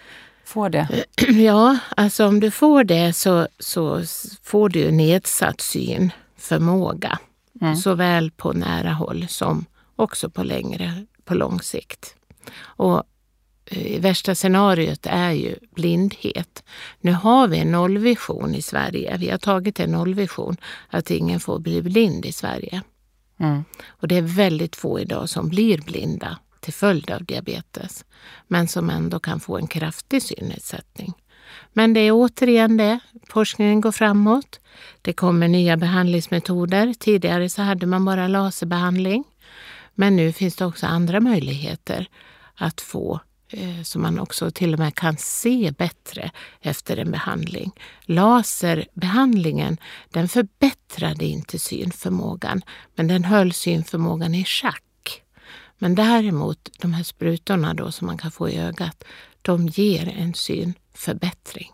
får 0.44 0.70
det? 0.70 1.04
Ja, 1.28 1.78
alltså 1.96 2.26
om 2.26 2.40
du 2.40 2.50
får 2.50 2.84
det 2.84 3.12
så, 3.12 3.48
så 3.58 4.02
får 4.42 4.68
du 4.68 4.90
nedsatt 4.90 5.60
synförmåga. 5.60 7.18
Mm. 7.60 7.76
Såväl 7.76 8.30
på 8.30 8.52
nära 8.52 8.92
håll 8.92 9.26
som 9.28 9.64
också 9.96 10.30
på 10.30 10.42
längre, 10.42 11.06
på 11.24 11.34
lång 11.34 11.60
sikt. 11.60 12.14
Och 12.58 13.02
värsta 13.98 14.34
scenariot 14.34 15.06
är 15.06 15.30
ju 15.30 15.54
blindhet. 15.74 16.64
Nu 17.00 17.12
har 17.12 17.48
vi 17.48 17.58
en 17.58 17.72
nollvision 17.72 18.54
i 18.54 18.62
Sverige. 18.62 19.16
Vi 19.16 19.30
har 19.30 19.38
tagit 19.38 19.80
en 19.80 19.90
nollvision 19.90 20.56
att 20.88 21.10
ingen 21.10 21.40
får 21.40 21.58
bli 21.58 21.82
blind 21.82 22.26
i 22.26 22.32
Sverige. 22.32 22.82
Mm. 23.40 23.64
Och 23.86 24.08
det 24.08 24.16
är 24.16 24.22
väldigt 24.22 24.76
få 24.76 25.00
idag 25.00 25.28
som 25.28 25.48
blir 25.48 25.78
blinda 25.78 26.38
till 26.60 26.72
följd 26.72 27.10
av 27.10 27.24
diabetes, 27.24 28.04
men 28.48 28.68
som 28.68 28.90
ändå 28.90 29.18
kan 29.18 29.40
få 29.40 29.56
en 29.56 29.66
kraftig 29.66 30.22
synnedsättning. 30.22 31.12
Men 31.72 31.94
det 31.94 32.00
är 32.00 32.12
återigen 32.12 32.76
det, 32.76 32.98
forskningen 33.28 33.80
går 33.80 33.92
framåt. 33.92 34.60
Det 35.02 35.12
kommer 35.12 35.48
nya 35.48 35.76
behandlingsmetoder. 35.76 36.94
Tidigare 36.98 37.48
så 37.48 37.62
hade 37.62 37.86
man 37.86 38.04
bara 38.04 38.28
laserbehandling. 38.28 39.24
Men 39.94 40.16
nu 40.16 40.32
finns 40.32 40.56
det 40.56 40.66
också 40.66 40.86
andra 40.86 41.20
möjligheter 41.20 42.08
att 42.54 42.80
få 42.80 43.20
Eh, 43.56 43.82
som 43.82 44.02
man 44.02 44.18
också 44.18 44.50
till 44.50 44.72
och 44.72 44.78
med 44.78 44.94
kan 44.94 45.16
se 45.16 45.72
bättre 45.78 46.30
efter 46.60 46.96
en 46.96 47.10
behandling. 47.10 47.72
Laserbehandlingen 48.04 49.76
den 50.10 50.28
förbättrade 50.28 51.24
inte 51.24 51.58
synförmågan 51.58 52.62
men 52.94 53.08
den 53.08 53.24
höll 53.24 53.52
synförmågan 53.52 54.34
i 54.34 54.44
schack. 54.44 55.22
Men 55.78 55.94
däremot 55.94 56.70
de 56.78 56.94
här 56.94 57.02
sprutorna 57.02 57.74
då 57.74 57.92
som 57.92 58.06
man 58.06 58.18
kan 58.18 58.30
få 58.30 58.48
i 58.48 58.58
ögat, 58.58 59.04
de 59.42 59.68
ger 59.68 60.08
en 60.18 60.34
synförbättring. 60.34 61.72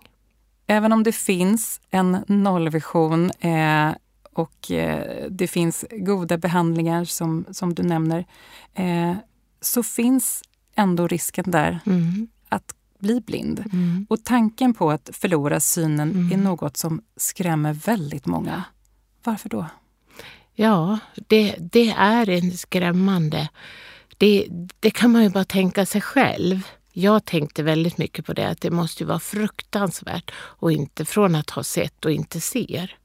Även 0.67 0.93
om 0.93 1.03
det 1.03 1.13
finns 1.13 1.81
en 1.91 2.25
nollvision 2.27 3.31
eh, 3.31 3.91
och 4.33 4.71
eh, 4.71 5.27
det 5.31 5.49
finns 5.49 5.85
goda 5.91 6.39
behandlingar 6.39 7.05
som, 7.05 7.45
som 7.51 7.75
du 7.75 7.83
nämner, 7.83 8.27
eh, 8.75 9.15
så 9.61 9.83
finns 9.83 10.43
ändå 10.81 11.07
risken 11.07 11.45
där 11.51 11.81
mm. 11.87 12.29
att 12.49 12.75
bli 12.99 13.21
blind. 13.21 13.65
Mm. 13.73 14.07
Och 14.09 14.25
tanken 14.25 14.75
på 14.75 14.91
att 14.91 15.11
förlora 15.13 15.61
synen 15.61 16.11
mm. 16.11 16.33
är 16.33 16.37
något 16.37 16.77
som 16.77 17.03
skrämmer 17.17 17.73
väldigt 17.73 18.27
många. 18.27 18.65
Varför 19.25 19.49
då? 19.49 19.67
Ja, 20.55 20.99
det, 21.15 21.57
det 21.59 21.91
är 21.91 22.31
en 22.31 22.53
skrämmande... 22.53 23.49
Det, 24.19 24.47
det 24.81 24.91
kan 24.91 25.13
man 25.13 25.23
ju 25.23 25.31
bara 25.31 25.45
tänka 25.45 25.87
sig 25.87 26.01
själv. 26.01 26.63
Jag 26.93 27.25
tänkte 27.25 27.63
väldigt 27.63 27.99
mycket 27.99 28.27
på 28.27 28.33
det, 28.33 28.49
att 28.49 28.61
det 28.61 28.71
måste 28.71 29.05
vara 29.05 29.19
fruktansvärt 29.19 30.31
och 30.37 30.73
inte 30.73 31.05
från 31.05 31.35
att 31.35 31.51
ha 31.51 31.63
sett 31.63 32.05
och 32.05 32.13
inte 32.13 32.41
ser. 32.41 32.97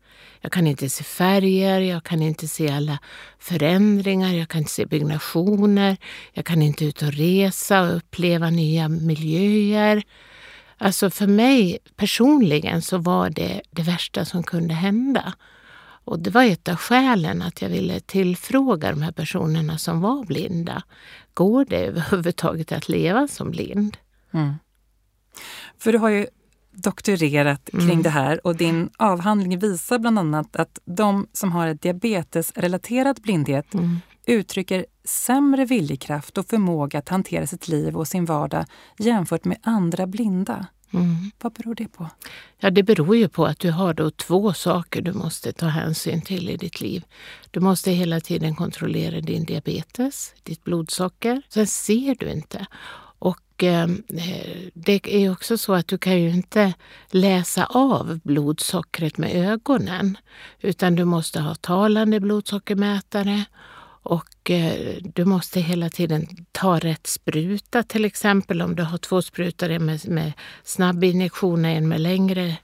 Jag 0.45 0.51
kan 0.51 0.67
inte 0.67 0.89
se 0.89 1.03
färger, 1.03 1.79
jag 1.81 2.03
kan 2.03 2.21
inte 2.21 2.47
se 2.47 2.71
alla 2.71 2.99
förändringar, 3.39 4.33
jag 4.33 4.49
kan 4.49 4.59
inte 4.59 4.71
se 4.71 4.85
byggnationer, 4.85 5.97
jag 6.33 6.45
kan 6.45 6.61
inte 6.61 6.85
ut 6.85 7.01
och 7.01 7.13
resa 7.13 7.81
och 7.81 7.95
uppleva 7.95 8.49
nya 8.49 8.89
miljöer. 8.89 10.03
Alltså 10.77 11.09
för 11.09 11.27
mig 11.27 11.77
personligen 11.95 12.81
så 12.81 12.97
var 12.97 13.29
det 13.29 13.61
det 13.71 13.81
värsta 13.81 14.25
som 14.25 14.43
kunde 14.43 14.73
hända. 14.73 15.33
Och 16.03 16.19
det 16.19 16.29
var 16.29 16.43
ett 16.43 16.69
av 16.69 16.75
skälen 16.75 17.41
att 17.41 17.61
jag 17.61 17.69
ville 17.69 17.99
tillfråga 17.99 18.91
de 18.91 19.01
här 19.01 19.11
personerna 19.11 19.77
som 19.77 20.01
var 20.01 20.23
blinda. 20.23 20.83
Går 21.33 21.65
det 21.65 21.85
överhuvudtaget 21.85 22.71
att 22.71 22.89
leva 22.89 23.27
som 23.27 23.51
blind? 23.51 23.97
Mm. 24.33 24.53
För 25.77 25.91
du 25.91 25.97
har 25.97 26.09
ju 26.09 26.27
doktorerat 26.75 27.69
kring 27.71 27.81
mm. 27.81 28.03
det 28.03 28.09
här 28.09 28.47
och 28.47 28.55
din 28.55 28.89
avhandling 28.97 29.59
visar 29.59 29.99
bland 29.99 30.19
annat 30.19 30.55
att 30.55 30.79
de 30.85 31.27
som 31.33 31.51
har 31.51 31.67
ett 31.67 31.81
diabetesrelaterad 31.81 33.21
blindhet 33.21 33.73
mm. 33.73 33.99
uttrycker 34.25 34.85
sämre 35.03 35.65
viljekraft 35.65 36.37
och 36.37 36.45
förmåga 36.45 36.99
att 36.99 37.09
hantera 37.09 37.47
sitt 37.47 37.67
liv 37.67 37.97
och 37.97 38.07
sin 38.07 38.25
vardag 38.25 38.65
jämfört 38.97 39.45
med 39.45 39.57
andra 39.63 40.07
blinda. 40.07 40.65
Mm. 40.93 41.31
Vad 41.41 41.53
beror 41.53 41.75
det 41.75 41.87
på? 41.87 42.09
Ja, 42.59 42.69
det 42.69 42.83
beror 42.83 43.15
ju 43.15 43.29
på 43.29 43.45
att 43.45 43.59
du 43.59 43.71
har 43.71 43.93
då 43.93 44.11
två 44.11 44.53
saker 44.53 45.01
du 45.01 45.13
måste 45.13 45.53
ta 45.53 45.65
hänsyn 45.65 46.21
till 46.21 46.49
i 46.49 46.57
ditt 46.57 46.81
liv. 46.81 47.03
Du 47.51 47.59
måste 47.59 47.91
hela 47.91 48.19
tiden 48.19 48.55
kontrollera 48.55 49.21
din 49.21 49.45
diabetes, 49.45 50.33
ditt 50.43 50.63
blodsocker. 50.63 51.41
Sen 51.49 51.67
ser 51.67 52.15
du 52.19 52.31
inte. 52.31 52.65
Och 53.55 53.63
ehm, 53.63 54.03
eh, 54.17 54.69
det 54.73 55.15
är 55.15 55.31
också 55.31 55.57
så 55.57 55.73
att 55.73 55.87
du 55.87 55.97
kan 55.97 56.21
ju 56.21 56.29
inte 56.29 56.73
läsa 57.09 57.65
av 57.65 58.19
blodsockret 58.23 59.17
med 59.17 59.35
ögonen. 59.35 60.17
Utan 60.61 60.95
du 60.95 61.05
måste 61.05 61.39
ha 61.39 61.55
talande 61.55 62.19
blodsockermätare 62.19 63.45
och 64.03 64.51
eh, 64.51 64.95
du 65.01 65.25
måste 65.25 65.59
hela 65.59 65.89
tiden 65.89 66.27
ta 66.51 66.79
rätt 66.79 67.07
spruta. 67.07 67.83
Till 67.83 68.05
exempel 68.05 68.61
om 68.61 68.75
du 68.75 68.83
har 68.83 68.97
två 68.97 69.21
sprutor, 69.21 69.69
en 69.69 69.85
med, 69.85 70.09
med 70.09 70.33
snabbinjektion 70.63 71.65
och 71.65 71.71
en 71.71 71.87
med 71.87 72.01
längre 72.01 72.57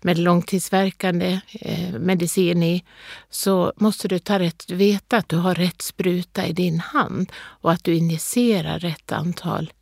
med 0.00 0.18
långtidsverkande 0.18 1.40
eh, 1.52 1.98
medicin 1.98 2.62
i, 2.62 2.84
så 3.30 3.72
måste 3.76 4.08
du 4.08 4.18
ta 4.18 4.38
rätt, 4.38 4.70
veta 4.70 5.16
att 5.16 5.28
du 5.28 5.36
har 5.36 5.54
rätt 5.54 5.82
spruta 5.82 6.46
i 6.46 6.52
din 6.52 6.80
hand 6.80 7.32
och 7.36 7.72
att 7.72 7.84
du 7.84 7.94
injicerar 7.94 8.78
rätt 8.78 9.12
antal 9.12 9.72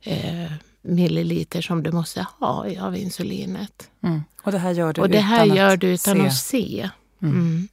eh, 0.00 0.52
milliliter 0.82 1.60
som 1.60 1.82
du 1.82 1.92
måste 1.92 2.26
ha 2.38 2.66
av 2.80 2.96
insulinet. 2.96 3.90
Mm. 4.02 4.22
Och 4.42 4.52
det 4.52 4.58
här 4.58 4.70
gör 4.70 4.92
du 4.92 5.06
det 5.06 5.18
här 5.18 5.46
utan, 5.46 5.56
gör 5.56 5.74
att, 5.74 5.80
du 5.80 5.86
utan 5.86 6.16
se. 6.16 6.26
att 6.26 6.36
se. 6.36 6.90
Mm. 7.22 7.34
Mm. 7.34 7.68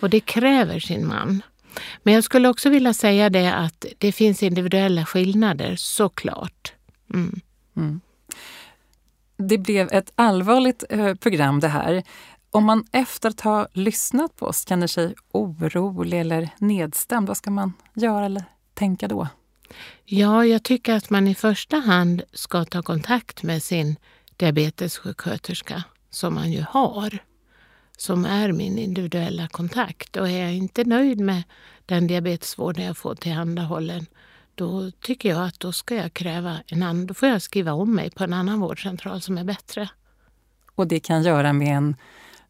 Och 0.00 0.10
det 0.10 0.20
kräver 0.20 0.80
sin 0.80 1.06
man. 1.06 1.42
Men 2.02 2.14
jag 2.14 2.24
skulle 2.24 2.48
också 2.48 2.70
vilja 2.70 2.94
säga 2.94 3.30
det 3.30 3.54
att 3.54 3.86
det 3.98 4.12
finns 4.12 4.42
individuella 4.42 5.04
skillnader, 5.04 5.74
såklart. 5.76 6.72
Mm. 7.14 7.40
Mm. 7.76 8.00
Det 9.36 9.58
blev 9.58 9.88
ett 9.92 10.12
allvarligt 10.14 10.84
eh, 10.90 11.14
program 11.14 11.60
det 11.60 11.68
här. 11.68 12.02
Om 12.50 12.64
man 12.64 12.84
efter 12.92 13.28
att 13.28 13.40
ha 13.40 13.68
lyssnat 13.72 14.36
på 14.36 14.46
oss 14.46 14.68
känner 14.68 14.86
sig 14.86 15.14
orolig 15.32 16.20
eller 16.20 16.48
nedstämd, 16.58 17.28
vad 17.28 17.36
ska 17.36 17.50
man 17.50 17.72
göra 17.94 18.26
eller 18.26 18.44
tänka 18.74 19.08
då? 19.08 19.28
Ja, 20.04 20.46
jag 20.46 20.62
tycker 20.62 20.94
att 20.94 21.10
man 21.10 21.28
i 21.28 21.34
första 21.34 21.76
hand 21.76 22.22
ska 22.32 22.64
ta 22.64 22.82
kontakt 22.82 23.42
med 23.42 23.62
sin 23.62 23.96
diabetessjuksköterska, 24.36 25.84
som 26.10 26.34
man 26.34 26.52
ju 26.52 26.64
har, 26.68 27.18
som 27.96 28.24
är 28.24 28.52
min 28.52 28.78
individuella 28.78 29.48
kontakt. 29.48 30.16
Och 30.16 30.28
är 30.28 30.42
jag 30.42 30.54
inte 30.54 30.84
nöjd 30.84 31.20
med 31.20 31.42
den 31.86 32.06
diabetesvård 32.06 32.78
jag 32.78 32.96
får 32.96 33.14
tillhandahållen, 33.14 34.06
då 34.54 34.90
tycker 34.90 35.28
jag 35.28 35.46
att 35.46 35.60
då 35.60 35.72
ska 35.72 35.94
jag 35.94 36.14
kräva 36.14 36.58
en 36.66 36.82
annan, 36.82 37.06
då 37.06 37.14
får 37.14 37.28
jag 37.28 37.42
skriva 37.42 37.72
om 37.72 37.94
mig 37.94 38.10
på 38.10 38.24
en 38.24 38.32
annan 38.32 38.60
vårdcentral 38.60 39.20
som 39.20 39.38
är 39.38 39.44
bättre. 39.44 39.88
Och 40.74 40.86
det 40.86 41.00
kan 41.00 41.22
göra 41.22 41.52
med 41.52 41.76
en 41.76 41.96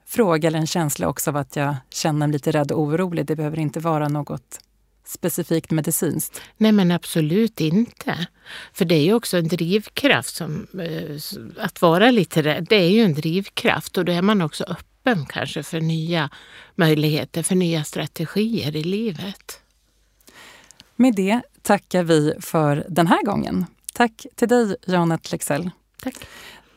fråga 0.07 0.49
eller 0.49 0.59
en 0.59 0.67
känsla 0.67 1.09
också 1.09 1.31
av 1.31 1.37
att 1.37 1.57
jag 1.57 1.77
känner 1.91 2.19
mig 2.19 2.33
lite 2.33 2.51
rädd 2.51 2.73
och 2.73 2.81
orolig. 2.81 3.27
Det 3.27 3.37
behöver 3.37 3.59
inte 3.59 3.81
vara 3.81 4.09
något 4.09 4.61
specifikt 5.05 5.71
medicinskt? 5.71 6.41
Nej 6.57 6.73
men 6.73 6.91
absolut 6.91 7.61
inte. 7.61 8.27
För 8.73 8.85
det 8.85 8.95
är 8.95 9.03
ju 9.03 9.15
också 9.15 9.37
en 9.37 9.49
drivkraft. 9.49 10.35
Som, 10.35 10.67
eh, 10.81 11.17
att 11.65 11.83
vara 11.83 12.11
lite 12.11 12.43
rädd, 12.43 12.67
det 12.71 12.77
är 12.77 12.91
ju 12.91 13.03
en 13.03 13.15
drivkraft 13.15 13.99
och 13.99 14.05
då 14.05 14.13
är 14.13 14.23
man 14.23 14.43
också 14.43 14.65
öppen 14.65 15.27
kanske 15.27 15.63
för 15.63 15.81
nya 15.81 16.31
möjligheter, 16.75 17.43
för 17.43 17.55
nya 17.55 17.85
strategier 17.85 18.77
i 18.77 18.85
livet. 18.85 19.61
Med 20.97 21.15
det 21.15 21.41
tackar 21.63 22.03
vi 22.03 22.35
för 22.41 22.87
den 22.89 23.07
här 23.07 23.23
gången. 23.23 23.67
Tack 23.95 24.27
till 24.35 24.49
dig, 24.49 24.77
Janet 24.87 25.33
Lexell. 25.33 25.71
Tack 26.03 26.15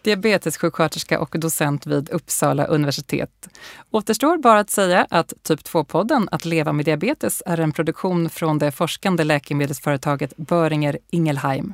diabetessjuksköterska 0.07 1.19
och 1.19 1.35
docent 1.39 1.85
vid 1.85 2.09
Uppsala 2.09 2.65
universitet. 2.65 3.49
Återstår 3.91 4.37
bara 4.37 4.59
att 4.59 4.69
säga 4.69 5.07
att 5.09 5.33
Typ 5.43 5.59
2-podden 5.59 6.27
Att 6.31 6.45
leva 6.45 6.73
med 6.73 6.85
diabetes 6.85 7.43
är 7.45 7.59
en 7.59 7.71
produktion 7.71 8.29
från 8.29 8.59
det 8.59 8.71
forskande 8.71 9.23
läkemedelsföretaget 9.23 10.37
Böringer 10.37 10.97
Ingelheim. 11.09 11.73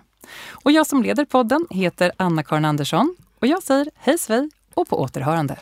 Och 0.49 0.71
jag 0.71 0.87
som 0.87 1.03
leder 1.03 1.25
podden 1.25 1.67
heter 1.69 2.11
Anna-Karin 2.17 2.65
Andersson 2.65 3.15
och 3.39 3.47
jag 3.47 3.63
säger 3.63 3.89
hej 3.95 4.17
svej 4.17 4.49
och 4.73 4.89
på 4.89 5.01
återhörande. 5.01 5.57